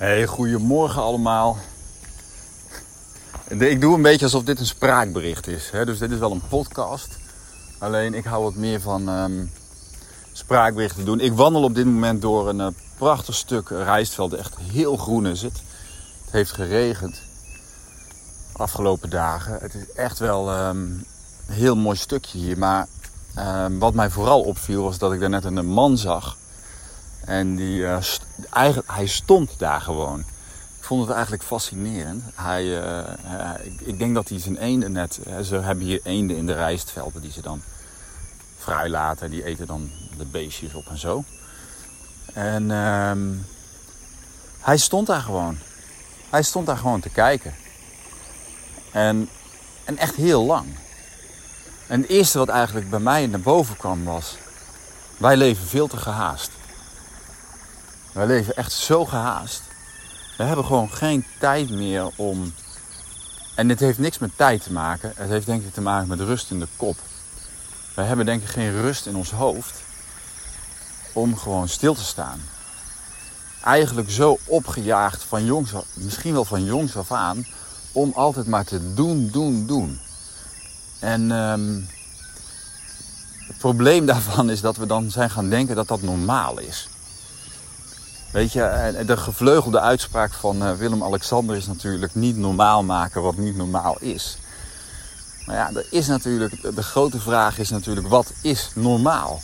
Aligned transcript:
Hey, 0.00 0.26
goedemorgen 0.26 1.02
allemaal. 1.02 1.58
Ik 3.48 3.80
doe 3.80 3.94
een 3.94 4.02
beetje 4.02 4.24
alsof 4.24 4.42
dit 4.42 4.60
een 4.60 4.66
spraakbericht 4.66 5.46
is. 5.46 5.70
Hè? 5.70 5.84
Dus 5.84 5.98
dit 5.98 6.10
is 6.10 6.18
wel 6.18 6.30
een 6.30 6.48
podcast. 6.48 7.18
Alleen 7.78 8.14
ik 8.14 8.24
hou 8.24 8.42
wat 8.42 8.54
meer 8.54 8.80
van 8.80 9.08
um, 9.08 9.52
spraakberichten 10.32 11.04
doen. 11.04 11.20
Ik 11.20 11.32
wandel 11.32 11.62
op 11.62 11.74
dit 11.74 11.84
moment 11.84 12.22
door 12.22 12.48
een 12.48 12.58
uh, 12.58 12.66
prachtig 12.98 13.34
stuk 13.34 13.68
rijstveld. 13.68 14.34
Echt 14.34 14.56
heel 14.58 14.96
groen 14.96 15.26
is 15.26 15.42
het. 15.42 15.62
Het 16.24 16.32
heeft 16.32 16.52
geregend 16.52 17.22
afgelopen 18.52 19.10
dagen. 19.10 19.58
Het 19.60 19.74
is 19.74 19.92
echt 19.92 20.18
wel 20.18 20.66
um, 20.66 21.06
een 21.46 21.54
heel 21.54 21.76
mooi 21.76 21.96
stukje 21.96 22.38
hier. 22.38 22.58
Maar 22.58 22.86
um, 23.38 23.78
wat 23.78 23.94
mij 23.94 24.10
vooral 24.10 24.40
opviel 24.40 24.82
was 24.82 24.98
dat 24.98 25.12
ik 25.12 25.20
daar 25.20 25.30
net 25.30 25.44
een 25.44 25.66
man 25.66 25.98
zag 25.98 26.36
en 27.30 27.56
die, 27.56 27.78
uh, 27.78 27.98
eigenlijk, 28.50 28.90
hij 28.90 29.06
stond 29.06 29.58
daar 29.58 29.80
gewoon. 29.80 30.20
Ik 30.78 30.86
vond 30.86 31.02
het 31.02 31.10
eigenlijk 31.10 31.42
fascinerend. 31.42 32.22
Hij, 32.34 32.64
uh, 32.64 33.54
ik, 33.62 33.80
ik, 33.80 33.98
denk 33.98 34.14
dat 34.14 34.28
hij 34.28 34.40
zijn 34.40 34.56
eenden 34.56 34.92
net... 34.92 35.20
ze 35.42 35.56
hebben 35.56 35.84
hier 35.84 36.00
eenden 36.02 36.36
in 36.36 36.46
de 36.46 36.52
rijstvelden 36.52 37.22
die 37.22 37.32
ze 37.32 37.42
dan 37.42 37.62
vrij 38.58 38.88
laten. 38.88 39.30
Die 39.30 39.44
eten 39.44 39.66
dan 39.66 39.90
de 40.16 40.24
beestjes 40.24 40.74
op 40.74 40.86
en 40.86 40.98
zo. 40.98 41.24
En 42.32 42.62
uh, 42.62 43.12
hij 44.60 44.76
stond 44.76 45.06
daar 45.06 45.22
gewoon. 45.22 45.58
Hij 46.30 46.42
stond 46.42 46.66
daar 46.66 46.78
gewoon 46.78 47.00
te 47.00 47.10
kijken. 47.10 47.54
En, 48.92 49.28
en 49.84 49.98
echt 49.98 50.14
heel 50.14 50.44
lang. 50.44 50.66
En 51.86 52.00
het 52.00 52.10
eerste 52.10 52.38
wat 52.38 52.48
eigenlijk 52.48 52.90
bij 52.90 53.00
mij 53.00 53.26
naar 53.26 53.40
boven 53.40 53.76
kwam 53.76 54.04
was... 54.04 54.36
Wij 55.16 55.36
leven 55.36 55.66
veel 55.66 55.86
te 55.86 55.96
gehaast. 55.96 56.50
Wij 58.12 58.26
leven 58.26 58.56
echt 58.56 58.72
zo 58.72 59.04
gehaast. 59.04 59.62
We 60.36 60.44
hebben 60.44 60.64
gewoon 60.64 60.90
geen 60.90 61.24
tijd 61.38 61.70
meer 61.70 62.10
om. 62.16 62.54
En 63.54 63.68
dit 63.68 63.80
heeft 63.80 63.98
niks 63.98 64.18
met 64.18 64.36
tijd 64.36 64.62
te 64.62 64.72
maken. 64.72 65.12
Het 65.16 65.28
heeft 65.28 65.46
denk 65.46 65.62
ik 65.62 65.72
te 65.72 65.80
maken 65.80 66.08
met 66.08 66.20
rust 66.20 66.50
in 66.50 66.60
de 66.60 66.68
kop. 66.76 66.96
We 67.94 68.02
hebben 68.02 68.26
denk 68.26 68.42
ik 68.42 68.48
geen 68.48 68.80
rust 68.80 69.06
in 69.06 69.16
ons 69.16 69.30
hoofd 69.30 69.82
om 71.12 71.36
gewoon 71.36 71.68
stil 71.68 71.94
te 71.94 72.04
staan. 72.04 72.40
Eigenlijk 73.64 74.10
zo 74.10 74.38
opgejaagd 74.46 75.22
van 75.22 75.44
jongs 75.44 75.72
misschien 75.94 76.32
wel 76.32 76.44
van 76.44 76.64
jongs 76.64 76.96
af 76.96 77.12
aan, 77.12 77.46
om 77.92 78.12
altijd 78.14 78.46
maar 78.46 78.64
te 78.64 78.94
doen, 78.94 79.28
doen, 79.30 79.66
doen. 79.66 80.00
En 80.98 81.30
um, 81.30 81.88
het 83.46 83.58
probleem 83.58 84.06
daarvan 84.12 84.50
is 84.50 84.60
dat 84.60 84.76
we 84.76 84.86
dan 84.86 85.10
zijn 85.10 85.30
gaan 85.30 85.48
denken 85.48 85.76
dat 85.76 85.88
dat 85.88 86.02
normaal 86.02 86.58
is. 86.58 86.88
Weet 88.32 88.52
je, 88.52 89.02
de 89.06 89.16
gevleugelde 89.16 89.80
uitspraak 89.80 90.32
van 90.32 90.62
eh, 90.62 90.72
Willem-Alexander 90.72 91.56
is 91.56 91.66
natuurlijk 91.66 92.14
niet 92.14 92.36
normaal 92.36 92.82
maken 92.82 93.22
wat 93.22 93.36
niet 93.36 93.56
normaal 93.56 93.96
is. 94.00 94.38
Maar 95.46 95.56
ja, 95.56 95.70
er 95.74 95.86
is 95.90 96.06
natuurlijk, 96.06 96.74
de 96.74 96.82
grote 96.82 97.20
vraag 97.20 97.58
is 97.58 97.70
natuurlijk, 97.70 98.08
wat 98.08 98.32
is 98.42 98.70
normaal? 98.74 99.40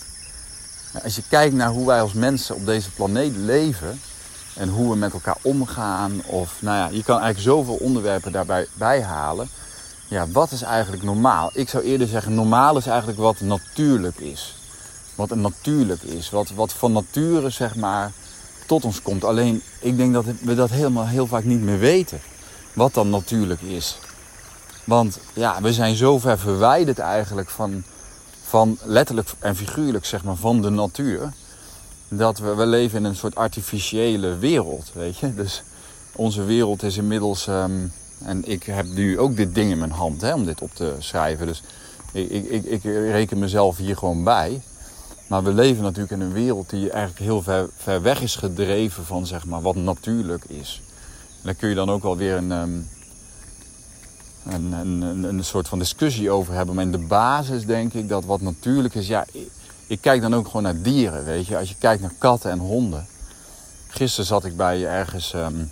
Als 1.05 1.17
je 1.17 1.23
kijkt 1.29 1.55
naar 1.55 1.69
hoe 1.69 1.87
wij 1.87 2.01
als 2.01 2.12
mensen 2.12 2.55
op 2.55 2.67
deze 2.67 2.91
planeet 2.91 3.37
leven 3.37 4.01
en 4.55 4.69
hoe 4.69 4.91
we 4.91 4.97
met 4.97 5.12
elkaar 5.12 5.37
omgaan, 5.42 6.23
of 6.27 6.57
nou 6.61 6.77
ja, 6.77 6.97
je 6.97 7.03
kan 7.03 7.20
eigenlijk 7.20 7.57
zoveel 7.57 7.77
onderwerpen 7.77 8.33
daarbij 8.33 8.67
bijhalen. 8.75 9.48
Ja, 10.09 10.29
wat 10.29 10.51
is 10.51 10.62
eigenlijk 10.62 11.03
normaal? 11.03 11.51
Ik 11.53 11.69
zou 11.69 11.84
eerder 11.84 12.07
zeggen, 12.07 12.34
normaal 12.34 12.77
is 12.77 12.87
eigenlijk 12.87 13.19
wat 13.19 13.41
natuurlijk 13.41 14.19
is. 14.19 14.55
Wat 15.14 15.34
natuurlijk 15.34 16.03
is. 16.03 16.31
Wat, 16.31 16.51
wat 16.51 16.73
van 16.73 16.92
nature, 16.92 17.51
zeg 17.51 17.75
maar, 17.75 18.12
tot 18.67 18.84
ons 18.84 19.03
komt. 19.03 19.25
Alleen 19.25 19.62
ik 19.81 19.97
denk 19.97 20.12
dat 20.12 20.25
we 20.41 20.55
dat 20.55 20.70
helemaal 20.70 21.06
heel 21.06 21.27
vaak 21.27 21.45
niet 21.45 21.61
meer 21.61 21.78
weten. 21.78 22.20
Wat 22.73 22.95
dan 22.95 23.11
natuurlijk 23.11 23.61
is. 23.61 23.98
Want 24.84 25.19
ja, 25.33 25.62
we 25.62 25.73
zijn 25.73 25.97
zo 25.97 26.19
ver 26.19 26.39
verwijderd 26.39 26.98
eigenlijk 26.98 27.51
van, 27.51 27.83
van 28.42 28.79
letterlijk 28.83 29.29
en 29.39 29.57
figuurlijk 29.57 30.05
zeg 30.05 30.24
maar, 30.24 30.36
van 30.36 30.63
de 30.63 30.70
natuur. 30.70 31.33
Dat 32.08 32.39
we, 32.39 32.55
we 32.55 32.67
leven 32.67 32.98
in 32.98 33.05
een 33.05 33.17
soort 33.17 33.35
artificiële 33.35 34.36
wereld, 34.39 34.90
weet 34.95 35.19
je. 35.19 35.35
Dus 35.35 35.63
onze 36.13 36.45
wereld 36.45 36.83
is 36.83 36.96
inmiddels... 36.96 37.46
Um, 37.46 37.92
en 38.24 38.45
ik 38.45 38.63
heb 38.63 38.86
nu 38.86 39.19
ook 39.19 39.36
dit 39.36 39.55
ding 39.55 39.70
in 39.70 39.79
mijn 39.79 39.90
hand 39.90 40.20
hè, 40.20 40.35
om 40.35 40.45
dit 40.45 40.61
op 40.61 40.74
te 40.74 40.95
schrijven. 40.98 41.46
Dus 41.46 41.63
ik, 42.13 42.30
ik, 42.30 42.64
ik 42.64 42.83
reken 42.85 43.39
mezelf 43.39 43.77
hier 43.77 43.96
gewoon 43.96 44.24
bij. 44.24 44.63
Maar 45.27 45.42
we 45.42 45.53
leven 45.53 45.83
natuurlijk 45.83 46.13
in 46.13 46.20
een 46.20 46.33
wereld 46.33 46.70
die 46.70 46.91
eigenlijk 46.91 47.20
heel 47.20 47.42
ver, 47.42 47.69
ver 47.77 48.03
weg 48.03 48.20
is 48.20 48.37
gedreven 48.37 49.05
van 49.05 49.27
zeg 49.27 49.45
maar, 49.47 49.63
wat 49.63 49.77
natuurlijk 49.77 50.45
is. 50.45 50.83
En 51.29 51.42
daar 51.42 51.55
kun 51.55 51.69
je 51.69 51.75
dan 51.75 51.91
ook 51.91 52.03
wel 52.03 52.17
weer 52.17 52.37
een, 52.37 52.53
ehm, 52.53 52.79
een, 54.55 54.73
een, 54.73 55.23
een, 55.25 55.45
soort 55.45 55.69
van 55.69 55.79
discussie 55.79 56.31
over 56.31 56.55
hebben. 56.55 56.75
Maar 56.75 56.85
in 56.85 56.92
de 56.92 56.98
basis 56.98 57.67
denk 57.67 57.92
ik 57.92 58.09
dat 58.09 58.25
wat 58.25 58.41
natuurlijk 58.41 58.95
is... 58.95 59.07
Ja, 59.07 59.27
ik, 59.87 60.01
kijk 60.01 60.20
dan 60.20 60.35
ook 60.35 60.47
gewoon 60.47 60.63
naar 60.63 60.83
dieren, 60.83 61.25
weet 61.25 61.47
je. 61.47 61.58
Als 61.58 61.69
je 61.69 61.77
kijkt 61.79 62.03
naar 62.03 62.14
katten 62.19 62.51
en 62.51 62.58
honden. 62.58 63.07
Gisteren 63.87 64.27
zat 64.27 64.45
ik 64.45 64.57
bij 64.57 64.87
ergens, 64.87 65.33
um, 65.35 65.69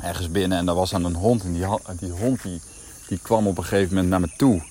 ergens 0.00 0.30
binnen 0.30 0.58
en 0.58 0.66
daar 0.66 0.74
was 0.74 0.90
dan 0.90 1.04
een 1.04 1.14
hond. 1.14 1.44
En 1.44 1.52
die, 1.52 1.66
die 1.98 2.10
hond 2.10 2.42
die, 2.42 2.60
die 3.08 3.18
kwam 3.18 3.46
op 3.46 3.58
een 3.58 3.64
gegeven 3.64 3.94
moment 3.94 4.08
naar 4.08 4.20
me 4.20 4.30
toe... 4.36 4.62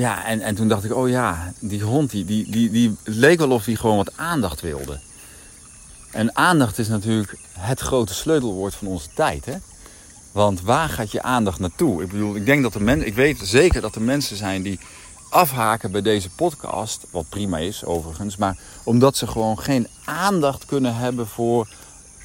Ja, 0.00 0.24
en, 0.24 0.40
en 0.40 0.54
toen 0.54 0.68
dacht 0.68 0.84
ik, 0.84 0.94
oh 0.94 1.08
ja, 1.08 1.52
die 1.58 1.82
hond, 1.82 2.10
die, 2.10 2.24
die, 2.24 2.50
die, 2.50 2.70
die 2.70 2.96
leek 3.04 3.38
wel 3.38 3.50
of 3.50 3.64
hij 3.64 3.74
gewoon 3.74 3.96
wat 3.96 4.16
aandacht 4.16 4.60
wilde. 4.60 5.00
En 6.10 6.36
aandacht 6.36 6.78
is 6.78 6.88
natuurlijk 6.88 7.38
het 7.58 7.80
grote 7.80 8.14
sleutelwoord 8.14 8.74
van 8.74 8.86
onze 8.86 9.08
tijd, 9.14 9.44
hè? 9.44 9.54
Want 10.32 10.60
waar 10.60 10.88
gaat 10.88 11.10
je 11.10 11.22
aandacht 11.22 11.58
naartoe? 11.58 12.02
Ik 12.02 12.10
bedoel, 12.10 12.36
ik 12.36 12.46
denk 12.46 12.62
dat 12.62 12.72
de 12.72 12.80
mensen, 12.80 13.06
ik 13.06 13.14
weet 13.14 13.38
zeker 13.42 13.80
dat 13.80 13.94
er 13.94 14.02
mensen 14.02 14.36
zijn 14.36 14.62
die 14.62 14.80
afhaken 15.30 15.92
bij 15.92 16.02
deze 16.02 16.30
podcast, 16.30 17.06
wat 17.10 17.28
prima 17.28 17.58
is 17.58 17.84
overigens, 17.84 18.36
maar 18.36 18.58
omdat 18.84 19.16
ze 19.16 19.26
gewoon 19.26 19.58
geen 19.58 19.88
aandacht 20.04 20.64
kunnen 20.64 20.96
hebben 20.96 21.26
voor 21.26 21.68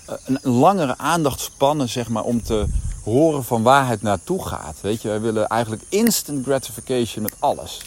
eh, 0.05 0.15
een 0.25 0.51
langere 0.51 0.97
aandachtspannen, 0.97 1.89
zeg 1.89 2.09
maar, 2.09 2.23
om 2.23 2.43
te 2.43 2.65
horen 3.05 3.43
van 3.43 3.63
waar 3.63 3.87
het 3.87 4.01
naartoe 4.01 4.45
gaat. 4.45 4.75
Weet 4.81 5.01
je, 5.01 5.07
wij 5.07 5.21
willen 5.21 5.47
eigenlijk 5.47 5.83
instant 5.89 6.45
gratification 6.45 7.23
met 7.23 7.33
alles. 7.39 7.81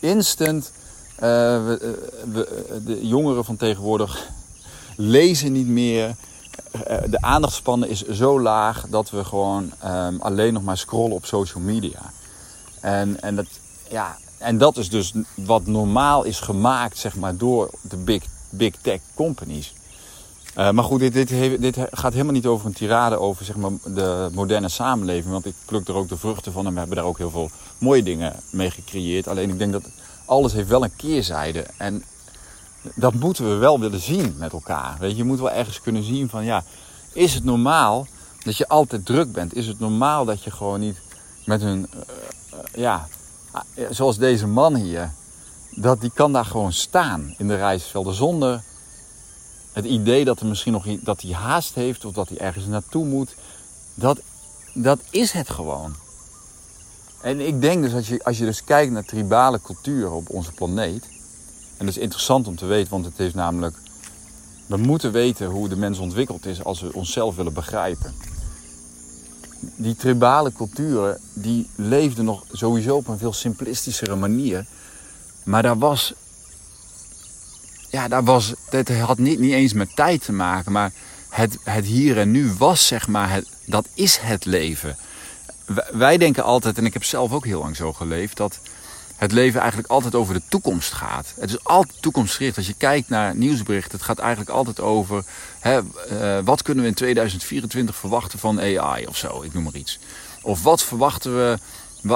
Instant. 0.00 0.72
We, 1.16 1.26
eh, 1.26 2.30
we, 2.32 2.80
de 2.84 3.06
jongeren 3.06 3.44
van 3.44 3.56
tegenwoordig 3.56 4.28
lezen 4.96 5.52
niet 5.52 5.66
meer. 5.66 6.14
De 7.10 7.18
aandachtspannen 7.20 7.88
is 7.88 8.02
zo 8.02 8.40
laag 8.40 8.86
dat 8.88 9.10
we 9.10 9.24
gewoon 9.24 9.72
um, 9.84 10.20
alleen 10.20 10.52
nog 10.52 10.62
maar 10.62 10.78
scrollen 10.78 11.16
op 11.16 11.26
social 11.26 11.62
media. 11.62 12.00
En, 12.80 13.22
en, 13.22 13.36
dat, 13.36 13.46
ja, 13.90 14.16
en 14.38 14.58
dat 14.58 14.76
is 14.76 14.88
dus 14.88 15.12
wat 15.34 15.66
normaal 15.66 16.24
is 16.24 16.40
gemaakt 16.40 16.98
zeg 16.98 17.16
maar, 17.16 17.36
door 17.36 17.70
de 17.80 17.96
big, 17.96 18.24
big 18.50 18.74
tech 18.80 19.00
companies. 19.14 19.72
Uh, 20.58 20.70
maar 20.70 20.84
goed, 20.84 21.00
dit, 21.00 21.12
dit, 21.12 21.60
dit, 21.60 21.76
gaat 21.90 22.12
helemaal 22.12 22.32
niet 22.32 22.46
over 22.46 22.66
een 22.66 22.72
tirade 22.72 23.18
over 23.18 23.44
zeg 23.44 23.56
maar, 23.56 23.70
de 23.84 24.28
moderne 24.32 24.68
samenleving. 24.68 25.32
Want 25.32 25.46
ik 25.46 25.54
pluk 25.64 25.88
er 25.88 25.94
ook 25.94 26.08
de 26.08 26.16
vruchten 26.16 26.52
van 26.52 26.66
en 26.66 26.72
we 26.72 26.78
hebben 26.78 26.96
daar 26.96 27.06
ook 27.06 27.18
heel 27.18 27.30
veel 27.30 27.50
mooie 27.78 28.02
dingen 28.02 28.32
mee 28.50 28.70
gecreëerd. 28.70 29.28
Alleen 29.28 29.50
ik 29.50 29.58
denk 29.58 29.72
dat 29.72 29.82
alles 30.24 30.52
heeft 30.52 30.68
wel 30.68 30.84
een 30.84 30.96
keerzijde. 30.96 31.66
En 31.76 32.04
dat 32.94 33.14
moeten 33.14 33.48
we 33.48 33.54
wel 33.54 33.80
willen 33.80 34.00
zien 34.00 34.34
met 34.38 34.52
elkaar. 34.52 34.96
Weet 34.98 35.10
je, 35.10 35.16
je 35.16 35.24
moet 35.24 35.38
wel 35.38 35.50
ergens 35.50 35.80
kunnen 35.80 36.02
zien 36.02 36.28
van 36.28 36.44
ja, 36.44 36.64
is 37.12 37.34
het 37.34 37.44
normaal 37.44 38.06
dat 38.42 38.56
je 38.56 38.68
altijd 38.68 39.06
druk 39.06 39.32
bent? 39.32 39.54
Is 39.54 39.66
het 39.66 39.78
normaal 39.78 40.24
dat 40.24 40.44
je 40.44 40.50
gewoon 40.50 40.80
niet 40.80 41.00
met 41.44 41.62
een, 41.62 41.86
uh, 41.94 42.00
uh, 42.52 42.82
ja, 42.82 43.08
zoals 43.90 44.18
deze 44.18 44.46
man 44.46 44.74
hier, 44.74 45.10
dat 45.70 46.00
die 46.00 46.10
kan 46.14 46.32
daar 46.32 46.44
gewoon 46.44 46.72
staan 46.72 47.34
in 47.38 47.48
de 47.48 47.56
reisvelden 47.56 48.14
zonder 48.14 48.62
het 49.76 49.84
idee 49.84 50.24
dat 50.24 50.40
er 50.40 50.46
misschien 50.46 50.72
nog 50.72 50.86
dat 51.00 51.20
hij 51.20 51.32
haast 51.32 51.74
heeft 51.74 52.04
of 52.04 52.12
dat 52.12 52.28
hij 52.28 52.38
ergens 52.38 52.66
naartoe 52.66 53.04
moet, 53.04 53.34
dat, 53.94 54.18
dat 54.74 55.00
is 55.10 55.32
het 55.32 55.50
gewoon. 55.50 55.94
En 57.20 57.40
ik 57.40 57.60
denk 57.60 57.82
dus 57.82 57.92
als 57.92 58.08
je, 58.08 58.24
als 58.24 58.38
je 58.38 58.44
dus 58.44 58.64
kijkt 58.64 58.92
naar 58.92 59.04
tribale 59.04 59.60
culturen 59.60 60.12
op 60.12 60.30
onze 60.30 60.52
planeet, 60.52 61.04
en 61.76 61.86
dat 61.86 61.96
is 61.96 61.98
interessant 61.98 62.46
om 62.46 62.56
te 62.56 62.66
weten, 62.66 62.90
want 62.90 63.04
het 63.04 63.18
is 63.18 63.34
namelijk, 63.34 63.76
we 64.66 64.76
moeten 64.76 65.12
weten 65.12 65.46
hoe 65.46 65.68
de 65.68 65.76
mens 65.76 65.98
ontwikkeld 65.98 66.46
is 66.46 66.64
als 66.64 66.80
we 66.80 66.92
onszelf 66.92 67.36
willen 67.36 67.54
begrijpen. 67.54 68.14
Die 69.76 69.96
tribale 69.96 70.52
culturen, 70.52 71.20
die 71.32 71.68
leefden 71.74 72.24
nog 72.24 72.44
sowieso 72.52 72.96
op 72.96 73.08
een 73.08 73.18
veel 73.18 73.32
simplistischere 73.32 74.16
manier. 74.16 74.66
Maar 75.44 75.62
daar 75.62 75.78
was 75.78 76.14
ja, 77.96 78.08
dat, 78.08 78.24
was, 78.24 78.54
dat 78.70 78.88
had 78.88 79.18
niet, 79.18 79.38
niet 79.38 79.52
eens 79.52 79.72
met 79.72 79.96
tijd 79.96 80.24
te 80.24 80.32
maken, 80.32 80.72
maar 80.72 80.92
het, 81.28 81.58
het 81.62 81.84
hier 81.84 82.18
en 82.18 82.30
nu 82.30 82.52
was, 82.58 82.86
zeg 82.86 83.08
maar, 83.08 83.30
het, 83.30 83.48
dat 83.64 83.86
is 83.94 84.16
het 84.16 84.44
leven. 84.44 84.96
Wij 85.92 86.18
denken 86.18 86.44
altijd, 86.44 86.78
en 86.78 86.86
ik 86.86 86.92
heb 86.92 87.04
zelf 87.04 87.32
ook 87.32 87.44
heel 87.44 87.60
lang 87.60 87.76
zo 87.76 87.92
geleefd, 87.92 88.36
dat 88.36 88.58
het 89.16 89.32
leven 89.32 89.60
eigenlijk 89.60 89.90
altijd 89.90 90.14
over 90.14 90.34
de 90.34 90.42
toekomst 90.48 90.92
gaat. 90.92 91.32
Het 91.40 91.50
is 91.50 91.64
altijd 91.64 92.02
toekomstgericht. 92.02 92.56
Als 92.56 92.66
je 92.66 92.74
kijkt 92.74 93.08
naar 93.08 93.36
nieuwsberichten, 93.36 93.92
het 93.92 94.06
gaat 94.06 94.18
eigenlijk 94.18 94.50
altijd 94.50 94.80
over 94.80 95.24
hè, 95.58 95.80
uh, 95.80 96.38
wat 96.44 96.62
kunnen 96.62 96.82
we 96.82 96.88
in 96.88 96.96
2024 96.96 97.96
verwachten 97.96 98.38
van 98.38 98.60
AI 98.60 99.06
of 99.06 99.16
zo, 99.16 99.42
ik 99.42 99.54
noem 99.54 99.62
maar 99.62 99.74
iets. 99.74 99.98
Of 100.42 100.62
wat 100.62 100.82
verwachten 100.82 101.36
we, 101.36 101.58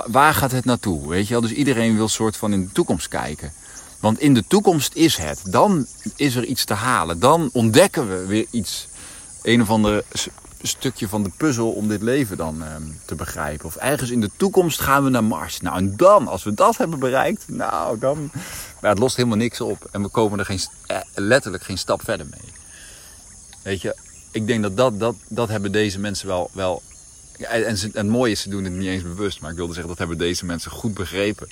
waar 0.06 0.34
gaat 0.34 0.52
het 0.52 0.64
naartoe? 0.64 1.08
Weet 1.08 1.26
je 1.26 1.32
wel? 1.32 1.42
Dus 1.42 1.52
iedereen 1.52 1.96
wil 1.96 2.08
soort 2.08 2.36
van 2.36 2.52
in 2.52 2.64
de 2.64 2.72
toekomst 2.72 3.08
kijken. 3.08 3.52
Want 4.00 4.20
in 4.20 4.34
de 4.34 4.44
toekomst 4.46 4.94
is 4.94 5.16
het. 5.16 5.42
Dan 5.44 5.86
is 6.16 6.34
er 6.34 6.44
iets 6.44 6.64
te 6.64 6.74
halen. 6.74 7.18
Dan 7.18 7.50
ontdekken 7.52 8.08
we 8.08 8.26
weer 8.26 8.46
iets. 8.50 8.88
Een 9.42 9.62
of 9.62 9.70
andere 9.70 10.04
stukje 10.62 11.08
van 11.08 11.22
de 11.22 11.30
puzzel 11.36 11.70
om 11.70 11.88
dit 11.88 12.02
leven 12.02 12.36
dan 12.36 12.64
ehm, 12.64 12.82
te 13.04 13.14
begrijpen. 13.14 13.66
Of 13.66 13.76
ergens 13.76 14.10
in 14.10 14.20
de 14.20 14.30
toekomst 14.36 14.80
gaan 14.80 15.04
we 15.04 15.10
naar 15.10 15.24
Mars. 15.24 15.60
Nou, 15.60 15.76
en 15.76 15.96
dan, 15.96 16.28
als 16.28 16.44
we 16.44 16.54
dat 16.54 16.76
hebben 16.76 16.98
bereikt, 16.98 17.44
nou, 17.48 17.98
dan... 17.98 18.30
Maar 18.80 18.90
het 18.90 18.98
lost 18.98 19.16
helemaal 19.16 19.38
niks 19.38 19.60
op. 19.60 19.88
En 19.90 20.02
we 20.02 20.08
komen 20.08 20.38
er 20.38 20.44
geen, 20.44 20.60
eh, 20.86 21.00
letterlijk 21.14 21.62
geen 21.62 21.78
stap 21.78 22.04
verder 22.04 22.26
mee. 22.30 22.52
Weet 23.62 23.82
je, 23.82 23.96
ik 24.30 24.46
denk 24.46 24.62
dat 24.62 24.76
dat, 24.76 25.00
dat, 25.00 25.14
dat 25.28 25.48
hebben 25.48 25.72
deze 25.72 25.98
mensen 25.98 26.26
wel... 26.26 26.50
wel 26.52 26.82
en, 27.38 27.64
en 27.64 27.76
het 27.92 28.06
mooie 28.06 28.32
is, 28.32 28.40
ze 28.40 28.48
doen 28.48 28.64
het 28.64 28.72
niet 28.72 28.88
eens 28.88 29.02
bewust. 29.02 29.40
Maar 29.40 29.50
ik 29.50 29.56
wilde 29.56 29.72
zeggen, 29.72 29.90
dat 29.90 29.98
hebben 29.98 30.18
deze 30.18 30.44
mensen 30.44 30.70
goed 30.70 30.94
begrepen. 30.94 31.48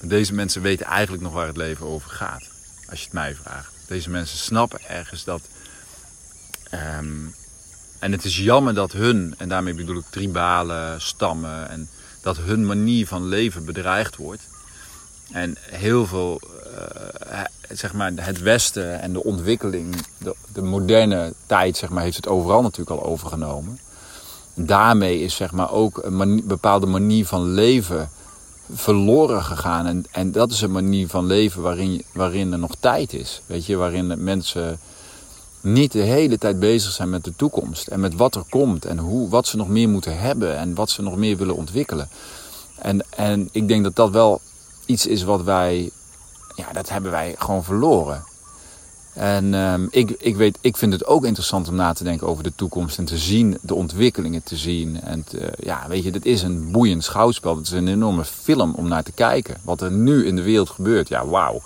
Deze 0.00 0.34
mensen 0.34 0.62
weten 0.62 0.86
eigenlijk 0.86 1.22
nog 1.22 1.32
waar 1.32 1.46
het 1.46 1.56
leven 1.56 1.86
over 1.86 2.10
gaat. 2.10 2.48
Als 2.90 2.98
je 2.98 3.04
het 3.04 3.14
mij 3.14 3.34
vraagt. 3.34 3.72
Deze 3.86 4.10
mensen 4.10 4.38
snappen 4.38 4.80
ergens 4.88 5.24
dat... 5.24 5.40
Ehm, 6.70 7.26
en 7.98 8.12
het 8.12 8.24
is 8.24 8.38
jammer 8.38 8.74
dat 8.74 8.92
hun, 8.92 9.34
en 9.38 9.48
daarmee 9.48 9.74
bedoel 9.74 9.96
ik 9.96 10.04
tribale 10.10 10.94
stammen, 10.98 11.68
en 11.70 11.88
dat 12.22 12.36
hun 12.36 12.66
manier 12.66 13.06
van 13.06 13.24
leven 13.24 13.64
bedreigd 13.64 14.16
wordt. 14.16 14.42
En 15.32 15.56
heel 15.60 16.06
veel, 16.06 16.40
uh, 17.30 17.40
zeg 17.68 17.92
maar, 17.92 18.12
het 18.14 18.40
Westen 18.40 19.00
en 19.00 19.12
de 19.12 19.24
ontwikkeling, 19.24 19.96
de, 20.52 20.62
moderne 20.62 21.32
tijd, 21.46 21.76
zeg 21.76 21.90
maar, 21.90 22.02
heeft 22.02 22.16
het 22.16 22.28
overal 22.28 22.62
natuurlijk 22.62 23.00
al 23.00 23.06
overgenomen. 23.06 23.78
Daarmee 24.54 25.20
is, 25.20 25.36
zeg 25.36 25.52
maar, 25.52 25.72
ook 25.72 26.02
een 26.02 26.42
bepaalde 26.44 26.86
manier 26.86 27.26
van 27.26 27.50
leven 27.50 28.10
verloren 28.72 29.42
gegaan. 29.42 29.86
En, 29.86 30.04
en 30.10 30.32
dat 30.32 30.50
is 30.50 30.60
een 30.60 30.72
manier 30.72 31.08
van 31.08 31.26
leven 31.26 31.62
waarin, 31.62 32.02
waarin 32.12 32.52
er 32.52 32.58
nog 32.58 32.74
tijd 32.80 33.12
is. 33.12 33.42
Weet 33.46 33.66
je, 33.66 33.76
waarin 33.76 34.24
mensen 34.24 34.78
niet 35.60 35.92
de 35.92 35.98
hele 35.98 36.38
tijd 36.38 36.58
bezig 36.58 36.92
zijn 36.92 37.10
met 37.10 37.24
de 37.24 37.36
toekomst. 37.36 37.86
En 37.86 38.00
met 38.00 38.14
wat 38.14 38.34
er 38.34 38.44
komt 38.48 38.84
en 38.84 38.98
hoe, 38.98 39.28
wat 39.28 39.46
ze 39.46 39.56
nog 39.56 39.68
meer 39.68 39.88
moeten 39.88 40.18
hebben 40.18 40.56
en 40.56 40.74
wat 40.74 40.90
ze 40.90 41.02
nog 41.02 41.16
meer 41.16 41.36
willen 41.36 41.56
ontwikkelen. 41.56 42.08
En, 42.78 43.04
en 43.16 43.48
ik 43.52 43.68
denk 43.68 43.84
dat 43.84 43.96
dat 43.96 44.10
wel 44.10 44.40
iets 44.86 45.06
is 45.06 45.22
wat 45.22 45.42
wij, 45.42 45.90
ja, 46.54 46.72
dat 46.72 46.88
hebben 46.88 47.10
wij 47.10 47.34
gewoon 47.38 47.64
verloren. 47.64 48.24
En 49.18 49.54
um, 49.54 49.88
ik, 49.90 50.10
ik, 50.10 50.36
weet, 50.36 50.58
ik 50.60 50.76
vind 50.76 50.92
het 50.92 51.06
ook 51.06 51.24
interessant 51.24 51.68
om 51.68 51.74
na 51.74 51.92
te 51.92 52.04
denken 52.04 52.26
over 52.26 52.42
de 52.42 52.52
toekomst 52.54 52.98
en 52.98 53.04
te 53.04 53.18
zien, 53.18 53.58
de 53.60 53.74
ontwikkelingen 53.74 54.42
te 54.42 54.56
zien. 54.56 55.00
En 55.00 55.24
ja, 55.58 55.84
weet 55.88 56.04
je, 56.04 56.12
dit 56.12 56.26
is 56.26 56.42
een 56.42 56.70
boeiend 56.70 57.04
schouwspel. 57.04 57.56
Het 57.56 57.66
is 57.66 57.72
een 57.72 57.88
enorme 57.88 58.24
film 58.24 58.74
om 58.74 58.88
naar 58.88 59.02
te 59.02 59.12
kijken. 59.12 59.56
Wat 59.62 59.80
er 59.80 59.90
nu 59.90 60.26
in 60.26 60.36
de 60.36 60.42
wereld 60.42 60.70
gebeurt, 60.70 61.08
ja, 61.08 61.26
wauw. 61.26 61.62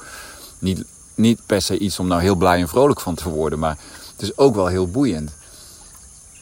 Niet, 0.58 0.84
niet 1.14 1.40
per 1.46 1.62
se 1.62 1.78
iets 1.78 1.98
om 1.98 2.06
nou 2.06 2.20
heel 2.20 2.34
blij 2.34 2.60
en 2.60 2.68
vrolijk 2.68 3.00
van 3.00 3.14
te 3.14 3.28
worden, 3.28 3.58
maar 3.58 3.78
het 4.12 4.22
is 4.22 4.38
ook 4.38 4.54
wel 4.54 4.66
heel 4.66 4.88
boeiend. 4.88 5.30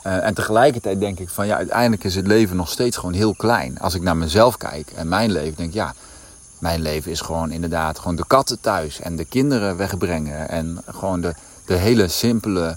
Uh, 0.07 0.27
en 0.27 0.35
tegelijkertijd 0.35 1.01
denk 1.01 1.19
ik 1.19 1.29
van 1.29 1.47
ja, 1.47 1.57
uiteindelijk 1.57 2.05
is 2.05 2.15
het 2.15 2.27
leven 2.27 2.57
nog 2.57 2.69
steeds 2.69 2.97
gewoon 2.97 3.15
heel 3.15 3.35
klein. 3.35 3.79
Als 3.79 3.95
ik 3.95 4.03
naar 4.03 4.17
mezelf 4.17 4.57
kijk 4.57 4.91
en 4.91 5.09
mijn 5.09 5.33
leven, 5.33 5.57
denk 5.57 5.69
ik 5.69 5.75
ja, 5.75 5.95
mijn 6.61 6.81
leven 6.81 7.11
is 7.11 7.21
gewoon 7.21 7.51
inderdaad 7.51 7.99
gewoon 7.99 8.17
de 8.17 8.27
katten 8.27 8.61
thuis 8.61 9.01
en 9.01 9.17
de 9.17 9.25
kinderen 9.25 9.77
wegbrengen. 9.77 10.49
En 10.49 10.83
gewoon 10.87 11.21
de, 11.21 11.35
de 11.67 11.75
hele 11.75 12.09
simpele, 12.09 12.77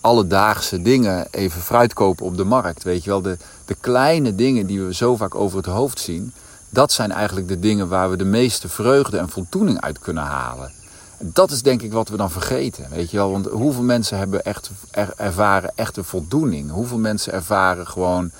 alledaagse 0.00 0.82
dingen 0.82 1.26
even 1.30 1.60
fruit 1.60 1.92
kopen 1.92 2.26
op 2.26 2.36
de 2.36 2.44
markt. 2.44 2.82
Weet 2.82 3.04
je 3.04 3.10
wel, 3.10 3.22
de, 3.22 3.38
de 3.64 3.76
kleine 3.80 4.34
dingen 4.34 4.66
die 4.66 4.82
we 4.82 4.94
zo 4.94 5.16
vaak 5.16 5.34
over 5.34 5.56
het 5.56 5.66
hoofd 5.66 6.00
zien, 6.00 6.32
dat 6.70 6.92
zijn 6.92 7.12
eigenlijk 7.12 7.48
de 7.48 7.58
dingen 7.58 7.88
waar 7.88 8.10
we 8.10 8.16
de 8.16 8.24
meeste 8.24 8.68
vreugde 8.68 9.18
en 9.18 9.28
voldoening 9.28 9.80
uit 9.80 9.98
kunnen 9.98 10.24
halen. 10.24 10.72
Dat 11.18 11.50
is 11.50 11.62
denk 11.62 11.82
ik 11.82 11.92
wat 11.92 12.08
we 12.08 12.16
dan 12.16 12.30
vergeten. 12.30 12.86
Weet 12.90 13.10
je 13.10 13.16
wel? 13.16 13.30
Want 13.30 13.46
hoeveel 13.46 13.82
mensen 13.82 14.18
hebben 14.18 14.44
echt 14.44 14.70
ervaren 15.16 15.72
echte 15.74 16.04
voldoening? 16.04 16.70
Hoeveel 16.70 16.98
mensen 16.98 17.32
ervaren 17.32 17.86
gewoon 17.86 18.30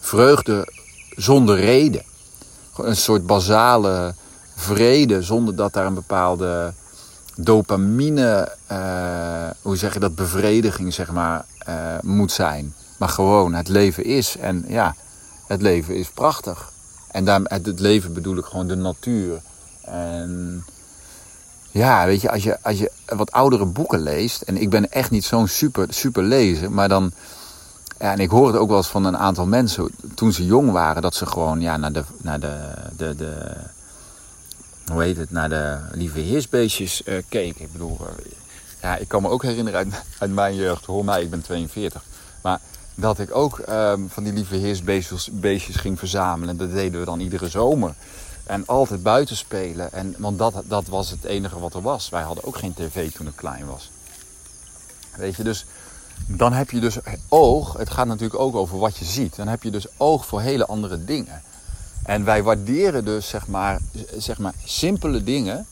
vreugde 0.00 0.68
zonder 1.16 1.56
reden? 1.56 2.02
Een 2.76 2.96
soort 2.96 3.26
basale 3.26 4.14
vrede 4.54 5.22
zonder 5.22 5.56
dat 5.56 5.72
daar 5.72 5.86
een 5.86 5.94
bepaalde 5.94 6.72
dopamine, 7.36 8.56
uh, 8.72 9.50
hoe 9.62 9.76
zeg 9.76 9.92
je 9.92 10.00
dat, 10.00 10.14
bevrediging 10.14 10.94
zeg 10.94 11.12
maar, 11.12 11.44
uh, 11.68 11.74
moet 12.02 12.32
zijn. 12.32 12.74
Maar 12.98 13.08
gewoon, 13.08 13.54
het 13.54 13.68
leven 13.68 14.04
is. 14.04 14.36
En 14.36 14.64
ja, 14.68 14.94
het 15.46 15.62
leven 15.62 15.96
is 15.96 16.10
prachtig. 16.10 16.72
En 17.10 17.26
het 17.48 17.80
leven 17.80 18.12
bedoel 18.12 18.36
ik 18.36 18.44
gewoon 18.44 18.66
de 18.66 18.76
natuur. 18.76 19.40
En 19.82 20.64
ja, 21.70 22.06
weet 22.06 22.20
je, 22.20 22.30
als 22.30 22.42
je, 22.42 22.58
als 22.62 22.78
je 22.78 22.90
wat 23.06 23.32
oudere 23.32 23.66
boeken 23.66 24.00
leest, 24.00 24.42
en 24.42 24.56
ik 24.56 24.70
ben 24.70 24.90
echt 24.90 25.10
niet 25.10 25.24
zo'n 25.24 25.48
super, 25.48 25.86
super 25.90 26.22
lezer, 26.22 26.72
maar 26.72 26.88
dan. 26.88 27.12
Ja, 28.04 28.12
en 28.12 28.18
ik 28.18 28.30
hoor 28.30 28.46
het 28.46 28.56
ook 28.56 28.68
wel 28.68 28.76
eens 28.76 28.86
van 28.86 29.04
een 29.04 29.16
aantal 29.16 29.46
mensen 29.46 29.90
toen 30.14 30.32
ze 30.32 30.44
jong 30.44 30.70
waren, 30.70 31.02
dat 31.02 31.14
ze 31.14 31.26
gewoon 31.26 31.60
ja, 31.60 31.76
naar, 31.76 31.92
de, 31.92 32.04
naar 32.16 32.40
de, 32.40 32.72
de, 32.96 33.14
de. 33.14 33.52
Hoe 34.92 35.02
heet 35.02 35.16
het? 35.16 35.30
Naar 35.30 35.48
de 35.48 35.78
lieve 35.92 36.20
heersbeestjes 36.20 37.02
uh, 37.04 37.22
keken. 37.28 37.64
Ik 37.64 37.72
bedoel, 37.72 37.98
uh, 38.00 38.32
ja, 38.82 38.96
ik 38.96 39.08
kan 39.08 39.22
me 39.22 39.28
ook 39.28 39.42
herinneren 39.42 39.78
uit, 39.78 40.02
uit 40.18 40.30
mijn 40.30 40.54
jeugd, 40.54 40.84
hoor 40.84 41.04
mij, 41.04 41.22
ik 41.22 41.30
ben 41.30 41.42
42. 41.42 42.02
Maar 42.42 42.60
dat 42.94 43.18
ik 43.18 43.34
ook 43.34 43.62
um, 43.68 44.08
van 44.10 44.24
die 44.24 44.32
lieve 44.32 44.56
heersbeestjes 44.56 45.30
beestjes 45.32 45.76
ging 45.76 45.98
verzamelen. 45.98 46.48
En 46.48 46.56
dat 46.56 46.72
deden 46.72 47.00
we 47.00 47.06
dan 47.06 47.20
iedere 47.20 47.48
zomer. 47.48 47.94
En 48.46 48.66
altijd 48.66 49.02
buiten 49.02 49.36
spelen. 49.36 49.92
En, 49.92 50.14
want 50.18 50.38
dat, 50.38 50.62
dat 50.64 50.86
was 50.86 51.10
het 51.10 51.24
enige 51.24 51.58
wat 51.58 51.74
er 51.74 51.82
was. 51.82 52.08
Wij 52.08 52.22
hadden 52.22 52.44
ook 52.44 52.56
geen 52.56 52.74
tv 52.74 53.12
toen 53.12 53.26
ik 53.26 53.36
klein 53.36 53.66
was. 53.66 53.90
Weet 55.16 55.36
je, 55.36 55.42
dus 55.42 55.66
dan 56.26 56.52
heb 56.52 56.70
je 56.70 56.80
dus 56.80 56.98
oog. 57.28 57.72
Het 57.72 57.90
gaat 57.90 58.06
natuurlijk 58.06 58.40
ook 58.40 58.54
over 58.54 58.78
wat 58.78 58.96
je 58.96 59.04
ziet. 59.04 59.36
Dan 59.36 59.48
heb 59.48 59.62
je 59.62 59.70
dus 59.70 59.86
oog 59.96 60.26
voor 60.26 60.40
hele 60.40 60.66
andere 60.66 61.04
dingen. 61.04 61.42
En 62.02 62.24
wij 62.24 62.42
waarderen 62.42 63.04
dus, 63.04 63.28
zeg 63.28 63.46
maar, 63.46 63.80
zeg 64.16 64.38
maar 64.38 64.54
simpele 64.64 65.24
dingen. 65.24 65.66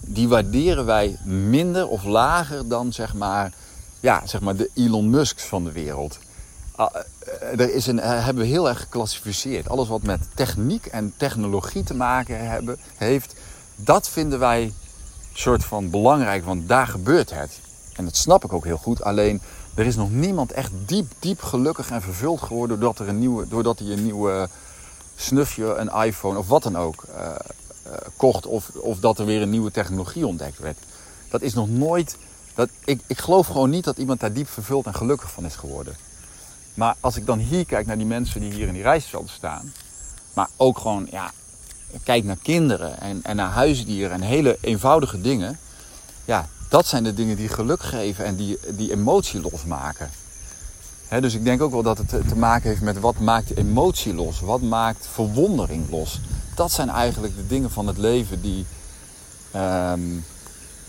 Die 0.00 0.28
waarderen 0.28 0.84
wij 0.84 1.18
minder 1.24 1.88
of 1.88 2.04
lager 2.04 2.68
dan, 2.68 2.92
zeg 2.92 3.14
maar, 3.14 3.52
ja, 4.00 4.22
zeg 4.26 4.40
maar 4.40 4.56
de 4.56 4.70
Elon 4.74 5.10
Musks 5.10 5.44
van 5.44 5.64
de 5.64 5.72
wereld. 5.72 6.18
Ah, 6.76 6.94
eh, 6.94 7.60
er 7.60 7.74
is 7.74 7.86
een, 7.86 8.00
eh, 8.00 8.24
hebben 8.24 8.42
we 8.42 8.48
heel 8.48 8.68
erg 8.68 8.78
geclassificeerd. 8.78 9.68
Alles 9.68 9.88
wat 9.88 10.02
met 10.02 10.20
techniek 10.34 10.86
en 10.86 11.12
technologie 11.16 11.82
te 11.82 11.94
maken 11.94 12.48
hebben, 12.48 12.76
heeft, 12.96 13.34
dat 13.76 14.08
vinden 14.08 14.38
wij 14.38 14.72
soort 15.32 15.64
van 15.64 15.90
belangrijk, 15.90 16.44
want 16.44 16.68
daar 16.68 16.86
gebeurt 16.86 17.30
het. 17.30 17.60
En 17.94 18.04
dat 18.04 18.16
snap 18.16 18.44
ik 18.44 18.52
ook 18.52 18.64
heel 18.64 18.76
goed. 18.76 19.02
Alleen 19.02 19.40
er 19.78 19.86
is 19.86 19.96
nog 19.96 20.10
niemand 20.10 20.52
echt 20.52 20.70
diep, 20.86 21.12
diep 21.18 21.42
gelukkig 21.42 21.90
en 21.90 22.02
vervuld 22.02 22.40
geworden 22.40 22.80
doordat, 22.80 22.98
er 23.06 23.08
een 23.08 23.18
nieuwe, 23.18 23.48
doordat 23.48 23.78
hij 23.78 23.88
een 23.88 24.02
nieuwe 24.02 24.48
snufje, 25.16 25.74
een 25.74 26.04
iPhone 26.04 26.38
of 26.38 26.48
wat 26.48 26.62
dan 26.62 26.76
ook 26.76 27.04
uh, 27.08 27.34
uh, 27.86 27.92
kocht. 28.16 28.46
Of, 28.46 28.70
of 28.74 28.98
dat 28.98 29.18
er 29.18 29.26
weer 29.26 29.42
een 29.42 29.50
nieuwe 29.50 29.70
technologie 29.70 30.26
ontdekt 30.26 30.58
werd. 30.58 30.78
Dat 31.30 31.42
is 31.42 31.54
nog 31.54 31.68
nooit. 31.68 32.16
Dat, 32.54 32.68
ik, 32.84 33.00
ik 33.06 33.18
geloof 33.18 33.46
gewoon 33.46 33.70
niet 33.70 33.84
dat 33.84 33.98
iemand 33.98 34.20
daar 34.20 34.32
diep 34.32 34.48
vervuld 34.48 34.86
en 34.86 34.94
gelukkig 34.94 35.30
van 35.30 35.44
is 35.44 35.54
geworden. 35.54 35.96
Maar 36.74 36.96
als 37.00 37.16
ik 37.16 37.26
dan 37.26 37.38
hier 37.38 37.66
kijk 37.66 37.86
naar 37.86 37.98
die 37.98 38.06
mensen 38.06 38.40
die 38.40 38.52
hier 38.52 38.66
in 38.66 38.74
die 38.74 38.82
reisvelden 38.82 39.30
staan. 39.30 39.72
Maar 40.32 40.48
ook 40.56 40.78
gewoon, 40.78 41.06
ja, 41.10 41.30
kijk 42.02 42.24
naar 42.24 42.38
kinderen 42.42 43.00
en, 43.00 43.20
en 43.22 43.36
naar 43.36 43.50
huisdieren 43.50 44.12
en 44.12 44.20
hele 44.20 44.58
eenvoudige 44.60 45.20
dingen. 45.20 45.58
Ja, 46.24 46.48
dat 46.68 46.86
zijn 46.86 47.04
de 47.04 47.14
dingen 47.14 47.36
die 47.36 47.48
geluk 47.48 47.82
geven 47.82 48.24
en 48.24 48.36
die, 48.36 48.58
die 48.68 48.92
emotie 48.92 49.40
losmaken. 49.40 50.10
Dus 51.20 51.34
ik 51.34 51.44
denk 51.44 51.62
ook 51.62 51.72
wel 51.72 51.82
dat 51.82 51.98
het 51.98 52.08
te 52.08 52.36
maken 52.36 52.68
heeft 52.68 52.80
met 52.80 53.00
wat 53.00 53.18
maakt 53.18 53.56
emotie 53.56 54.14
los? 54.14 54.40
Wat 54.40 54.60
maakt 54.60 55.08
verwondering 55.12 55.90
los? 55.90 56.20
Dat 56.54 56.72
zijn 56.72 56.88
eigenlijk 56.88 57.36
de 57.36 57.46
dingen 57.46 57.70
van 57.70 57.86
het 57.86 57.98
leven 57.98 58.40
die, 58.40 58.66
um, 59.56 60.24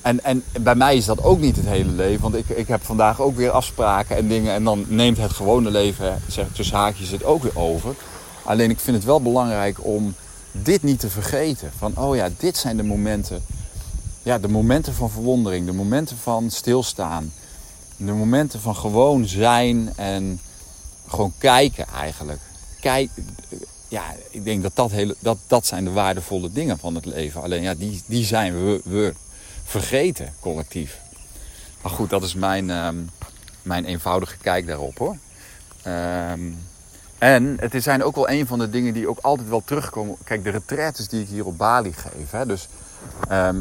en, 0.01 0.23
en 0.23 0.43
bij 0.61 0.75
mij 0.75 0.95
is 0.95 1.05
dat 1.05 1.23
ook 1.23 1.39
niet 1.39 1.55
het 1.55 1.65
hele 1.65 1.91
leven. 1.91 2.21
Want 2.21 2.35
ik, 2.35 2.49
ik 2.49 2.67
heb 2.67 2.83
vandaag 2.83 3.21
ook 3.21 3.35
weer 3.35 3.51
afspraken 3.51 4.15
en 4.15 4.27
dingen. 4.27 4.53
En 4.53 4.63
dan 4.63 4.85
neemt 4.87 5.17
het 5.17 5.31
gewone 5.31 5.71
leven, 5.71 6.21
zeg, 6.27 6.47
tussen 6.53 6.77
haakjes, 6.77 7.09
het 7.09 7.23
ook 7.23 7.43
weer 7.43 7.57
over. 7.57 7.95
Alleen 8.43 8.69
ik 8.69 8.79
vind 8.79 8.95
het 8.95 9.05
wel 9.05 9.21
belangrijk 9.21 9.77
om 9.85 10.15
dit 10.51 10.83
niet 10.83 10.99
te 10.99 11.09
vergeten. 11.09 11.71
Van, 11.77 11.97
oh 11.97 12.15
ja, 12.15 12.29
dit 12.37 12.57
zijn 12.57 12.77
de 12.77 12.83
momenten. 12.83 13.43
Ja, 14.23 14.39
de 14.39 14.47
momenten 14.47 14.93
van 14.93 15.09
verwondering. 15.09 15.65
De 15.65 15.73
momenten 15.73 16.17
van 16.17 16.49
stilstaan. 16.49 17.33
De 17.97 18.11
momenten 18.11 18.59
van 18.59 18.75
gewoon 18.75 19.27
zijn 19.27 19.93
en 19.95 20.39
gewoon 21.07 21.33
kijken 21.37 21.87
eigenlijk. 21.87 22.39
Kijk, 22.79 23.09
ja, 23.87 24.03
ik 24.29 24.43
denk 24.43 24.61
dat 24.61 24.75
dat, 24.75 24.91
hele, 24.91 25.15
dat 25.19 25.37
dat 25.47 25.65
zijn 25.65 25.83
de 25.83 25.91
waardevolle 25.91 26.51
dingen 26.51 26.77
van 26.77 26.95
het 26.95 27.05
leven. 27.05 27.41
Alleen 27.41 27.61
ja, 27.61 27.73
die, 27.73 28.01
die 28.05 28.25
zijn 28.25 28.65
we, 28.65 28.81
we 28.83 29.13
vergeten 29.63 30.33
collectief. 30.39 30.99
Maar 31.81 31.91
goed, 31.91 32.09
dat 32.09 32.23
is 32.23 32.33
mijn, 32.33 32.69
ehm, 32.69 32.97
mijn 33.61 33.85
eenvoudige 33.85 34.37
kijk 34.37 34.67
daarop 34.67 34.97
hoor. 34.97 35.17
Ehm, 35.81 36.41
en 37.19 37.57
het 37.59 37.83
zijn 37.83 38.03
ook 38.03 38.15
wel 38.15 38.29
een 38.29 38.47
van 38.47 38.59
de 38.59 38.69
dingen 38.69 38.93
die 38.93 39.09
ook 39.09 39.19
altijd 39.21 39.49
wel 39.49 39.61
terugkomen. 39.65 40.15
Kijk, 40.23 40.43
de 40.43 40.49
retraites 40.49 41.07
die 41.07 41.21
ik 41.21 41.27
hier 41.27 41.45
op 41.45 41.57
Bali 41.57 41.93
geef. 41.93 42.31
Hè, 42.31 42.45
dus 42.45 42.67
ehm, 43.27 43.57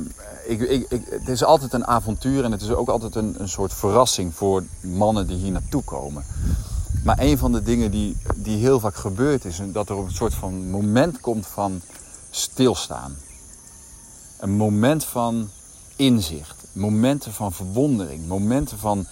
ik, 0.46 0.60
ik, 0.60 0.86
het 1.10 1.28
is 1.28 1.44
altijd 1.44 1.72
een 1.72 1.86
avontuur 1.86 2.44
en 2.44 2.52
het 2.52 2.60
is 2.60 2.70
ook 2.70 2.88
altijd 2.88 3.14
een, 3.14 3.34
een 3.38 3.48
soort 3.48 3.74
verrassing 3.74 4.34
voor 4.34 4.62
mannen 4.80 5.26
die 5.26 5.36
hier 5.36 5.52
naartoe 5.52 5.82
komen. 5.82 6.24
Maar 7.04 7.18
een 7.18 7.38
van 7.38 7.52
de 7.52 7.62
dingen 7.62 7.90
die, 7.90 8.16
die 8.34 8.58
heel 8.58 8.80
vaak 8.80 8.96
gebeurt 8.96 9.44
is 9.44 9.60
dat 9.64 9.88
er 9.88 9.98
een 9.98 10.10
soort 10.10 10.34
van 10.34 10.70
moment 10.70 11.20
komt 11.20 11.46
van 11.46 11.80
stilstaan. 12.30 13.16
Een 14.38 14.50
moment 14.50 15.04
van 15.04 15.50
inzicht. 15.96 16.64
Momenten 16.72 17.32
van 17.32 17.52
verwondering. 17.52 18.26
Momenten 18.26 18.78
van 18.78 19.06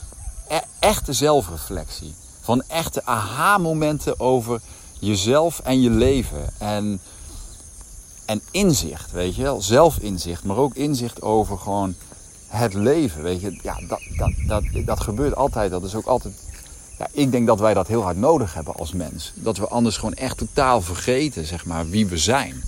e 0.48 0.58
echte 0.78 1.12
zelfreflectie. 1.12 2.14
Van 2.46 2.62
echte 2.68 3.04
aha-momenten 3.04 4.20
over 4.20 4.60
jezelf 4.98 5.60
en 5.64 5.80
je 5.80 5.90
leven. 5.90 6.48
En, 6.58 7.00
en 8.24 8.40
inzicht, 8.50 9.12
weet 9.12 9.34
je 9.34 9.42
wel. 9.42 9.62
Zelfinzicht, 9.62 10.44
maar 10.44 10.56
ook 10.56 10.74
inzicht 10.74 11.22
over 11.22 11.58
gewoon 11.58 11.94
het 12.46 12.74
leven. 12.74 13.22
Weet 13.22 13.40
je, 13.40 13.58
ja, 13.62 13.78
dat, 13.88 14.00
dat, 14.16 14.32
dat, 14.46 14.64
dat 14.86 15.00
gebeurt 15.00 15.36
altijd. 15.36 15.70
Dat 15.70 15.84
is 15.84 15.94
ook 15.94 16.06
altijd. 16.06 16.34
Ja, 16.98 17.08
ik 17.12 17.30
denk 17.30 17.46
dat 17.46 17.60
wij 17.60 17.74
dat 17.74 17.88
heel 17.88 18.02
hard 18.02 18.16
nodig 18.16 18.54
hebben 18.54 18.74
als 18.74 18.92
mens. 18.92 19.32
Dat 19.34 19.56
we 19.56 19.68
anders 19.68 19.96
gewoon 19.96 20.14
echt 20.14 20.38
totaal 20.38 20.80
vergeten, 20.80 21.46
zeg 21.46 21.64
maar, 21.64 21.88
wie 21.88 22.06
we 22.06 22.18
zijn. 22.18 22.62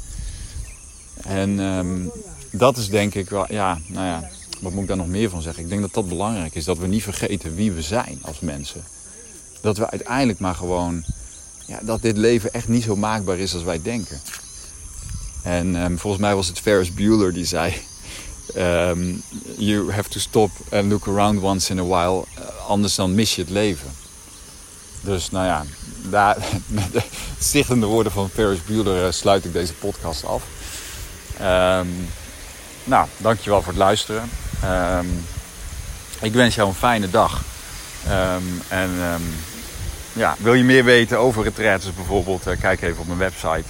En 1.22 1.58
um, 1.58 2.10
dat 2.50 2.76
is 2.76 2.88
denk 2.88 3.14
ik 3.14 3.30
wel, 3.30 3.52
ja, 3.52 3.78
nou 3.86 4.06
ja, 4.06 4.28
wat 4.60 4.72
moet 4.72 4.82
ik 4.82 4.88
daar 4.88 4.96
nog 4.96 5.06
meer 5.06 5.30
van 5.30 5.42
zeggen? 5.42 5.62
Ik 5.62 5.68
denk 5.68 5.80
dat 5.80 5.94
dat 5.94 6.08
belangrijk 6.08 6.54
is, 6.54 6.64
dat 6.64 6.78
we 6.78 6.86
niet 6.86 7.02
vergeten 7.02 7.54
wie 7.54 7.72
we 7.72 7.82
zijn 7.82 8.18
als 8.22 8.40
mensen. 8.40 8.82
Dat 9.60 9.76
we 9.76 9.90
uiteindelijk 9.90 10.38
maar 10.38 10.54
gewoon, 10.54 11.04
ja, 11.66 11.78
dat 11.82 12.02
dit 12.02 12.16
leven 12.16 12.52
echt 12.52 12.68
niet 12.68 12.82
zo 12.82 12.96
maakbaar 12.96 13.38
is 13.38 13.54
als 13.54 13.62
wij 13.62 13.82
denken. 13.82 14.20
En 15.42 15.74
um, 15.74 15.98
volgens 15.98 16.22
mij 16.22 16.34
was 16.34 16.48
het 16.48 16.58
Ferris 16.58 16.94
Bueller 16.94 17.32
die 17.32 17.44
zei, 17.44 17.74
um, 18.56 19.22
you 19.56 19.92
have 19.92 20.08
to 20.08 20.18
stop 20.18 20.50
and 20.72 20.84
look 20.84 21.06
around 21.06 21.42
once 21.42 21.70
in 21.70 21.78
a 21.78 21.84
while, 21.84 22.24
uh, 22.38 22.68
anders 22.68 22.94
dan 22.94 23.14
mis 23.14 23.34
je 23.34 23.40
het 23.40 23.50
leven. 23.50 23.90
Dus 25.00 25.30
nou 25.30 25.46
ja, 25.46 25.64
daar, 26.10 26.36
met 26.66 26.92
de 26.92 27.02
stichtende 27.38 27.86
woorden 27.86 28.12
van 28.12 28.28
Ferris 28.28 28.64
Bueller 28.64 29.06
uh, 29.06 29.12
sluit 29.12 29.44
ik 29.44 29.52
deze 29.52 29.72
podcast 29.72 30.24
af. 30.24 30.42
Um, 31.40 32.08
nou, 32.84 33.06
dankjewel 33.16 33.62
voor 33.62 33.72
het 33.72 33.82
luisteren. 33.82 34.30
Ik 36.20 36.32
wens 36.32 36.54
jou 36.54 36.68
een 36.68 36.74
fijne 36.74 37.10
dag. 37.10 37.42
Um, 38.10 38.62
en 38.68 38.90
um, 38.90 39.34
ja, 40.12 40.36
wil 40.38 40.54
je 40.54 40.64
meer 40.64 40.84
weten 40.84 41.18
over 41.18 41.42
retraites 41.42 41.94
bijvoorbeeld? 41.94 42.46
Uh, 42.46 42.60
kijk 42.60 42.82
even 42.82 43.00
op 43.00 43.06
mijn 43.06 43.18
website. 43.18 43.64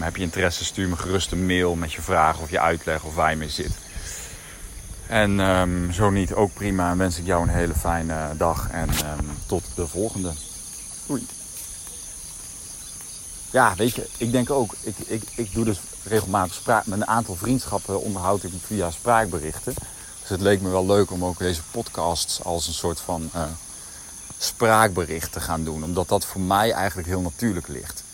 heb 0.00 0.16
je 0.16 0.22
interesse, 0.22 0.64
stuur 0.64 0.88
me 0.88 0.96
gerust 0.96 1.32
een 1.32 1.46
mail 1.46 1.74
met 1.74 1.92
je 1.92 2.02
vraag 2.02 2.38
of 2.38 2.50
je 2.50 2.60
uitleg 2.60 3.02
of 3.02 3.14
waar 3.14 3.30
je 3.30 3.36
mee 3.36 3.48
zit. 3.48 3.72
En 5.06 5.40
zo 5.92 6.10
niet, 6.10 6.34
ook 6.34 6.54
prima. 6.54 6.90
En 6.90 6.98
wens 6.98 7.18
ik 7.18 7.26
jou 7.26 7.42
een 7.42 7.54
hele 7.54 7.74
fijne 7.74 8.36
dag 8.36 8.70
en 8.70 8.88
tot 9.46 9.64
de 9.74 9.86
volgende. 9.86 10.32
Doei. 11.06 11.26
Ja, 13.50 13.74
weet 13.76 13.94
je, 13.94 14.08
ik 14.16 14.32
denk 14.32 14.50
ook, 14.50 14.74
ik, 14.80 14.94
ik, 15.06 15.22
ik 15.34 15.54
doe 15.54 15.64
dus 15.64 15.80
regelmatig 16.04 16.54
spraak. 16.54 16.86
Met 16.86 17.00
een 17.00 17.06
aantal 17.06 17.34
vriendschappen 17.34 18.00
onderhoud 18.00 18.42
ik 18.42 18.52
via 18.66 18.90
spraakberichten. 18.90 19.74
Het 20.32 20.40
leek 20.40 20.60
me 20.60 20.68
wel 20.68 20.86
leuk 20.86 21.10
om 21.10 21.24
ook 21.24 21.38
deze 21.38 21.62
podcasts 21.70 22.44
als 22.44 22.66
een 22.66 22.74
soort 22.74 23.00
van 23.00 23.30
uh, 23.34 23.42
spraakbericht 24.38 25.32
te 25.32 25.40
gaan 25.40 25.64
doen. 25.64 25.84
Omdat 25.84 26.08
dat 26.08 26.24
voor 26.24 26.40
mij 26.40 26.72
eigenlijk 26.72 27.08
heel 27.08 27.20
natuurlijk 27.20 27.68
ligt. 27.68 28.04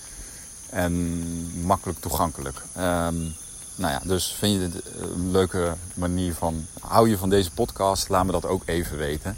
En 0.70 1.22
makkelijk 1.66 2.00
toegankelijk. 2.00 2.56
Um, 2.76 3.34
nou 3.74 3.92
ja, 3.92 4.00
dus 4.04 4.34
vind 4.38 4.52
je 4.52 4.68
dit 4.68 4.82
een 4.96 5.30
leuke 5.30 5.76
manier 5.94 6.34
van... 6.34 6.66
Hou 6.80 7.08
je 7.08 7.18
van 7.18 7.28
deze 7.30 7.50
podcast? 7.50 8.08
Laat 8.08 8.24
me 8.24 8.32
dat 8.32 8.46
ook 8.46 8.62
even 8.66 8.96
weten. 8.96 9.36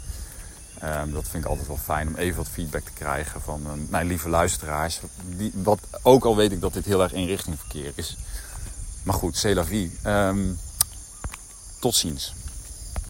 Um, 0.83 1.13
dat 1.13 1.27
vind 1.27 1.43
ik 1.43 1.49
altijd 1.49 1.67
wel 1.67 1.79
fijn 1.83 2.07
om 2.07 2.15
even 2.15 2.37
wat 2.37 2.49
feedback 2.49 2.83
te 2.83 2.91
krijgen 2.93 3.41
van 3.41 3.61
uh, 3.65 3.71
mijn 3.89 4.07
lieve 4.07 4.29
luisteraars. 4.29 4.99
Die, 5.25 5.51
wat, 5.55 5.79
ook 6.01 6.25
al 6.25 6.35
weet 6.35 6.51
ik 6.51 6.61
dat 6.61 6.73
dit 6.73 6.85
heel 6.85 7.01
erg 7.01 7.13
inrichtingverkeer 7.13 7.91
is. 7.95 8.17
Maar 9.03 9.15
goed, 9.15 9.37
c'est 9.37 9.55
la 9.55 9.65
vie. 9.65 9.99
Um, 10.05 10.59
tot 11.79 11.95
ziens. 11.95 12.33